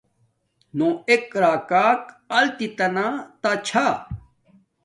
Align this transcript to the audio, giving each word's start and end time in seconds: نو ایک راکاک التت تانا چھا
نو 0.77 0.87
ایک 1.09 1.25
راکاک 1.41 2.01
التت 2.37 2.71
تانا 2.77 3.05
چھا 3.67 3.85